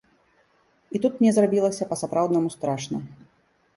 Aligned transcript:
І 0.95 1.01
тут 1.03 1.13
мне 1.21 1.31
зрабілася 1.39 1.89
па-сапраўднаму 1.93 2.49
страшна. 2.59 2.97